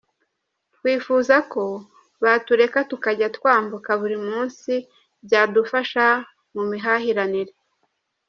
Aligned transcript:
Twifuza 0.75 1.35
ko 1.51 1.63
batureka 2.23 2.79
tukajya 2.89 3.27
twambuka 3.35 3.89
buri 4.01 4.17
munsi 4.27 4.71
byadufasha 5.25 6.05
mu 6.53 6.63
mihahiranire. 6.69 7.53